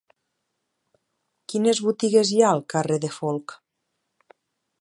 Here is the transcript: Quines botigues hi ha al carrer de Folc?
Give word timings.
Quines 1.53 1.83
botigues 1.89 2.33
hi 2.37 2.41
ha 2.47 2.57
al 2.57 2.65
carrer 2.75 3.01
de 3.05 3.15
Folc? 3.19 3.59